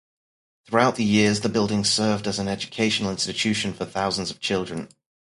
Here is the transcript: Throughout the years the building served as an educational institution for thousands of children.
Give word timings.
Throughout 0.65 0.95
the 0.95 1.03
years 1.03 1.41
the 1.41 1.49
building 1.49 1.83
served 1.85 2.25
as 2.25 2.39
an 2.39 2.47
educational 2.47 3.11
institution 3.11 3.71
for 3.71 3.85
thousands 3.85 4.31
of 4.31 4.39
children. 4.39 4.89